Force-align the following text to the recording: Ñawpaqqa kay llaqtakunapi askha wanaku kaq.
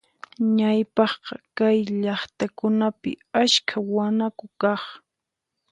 Ñawpaqqa 0.57 1.35
kay 1.57 1.79
llaqtakunapi 2.01 3.11
askha 3.41 3.77
wanaku 3.93 4.45
kaq. 4.61 4.83